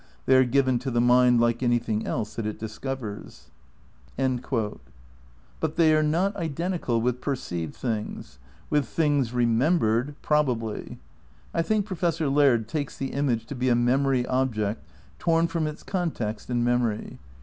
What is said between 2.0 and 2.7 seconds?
else that it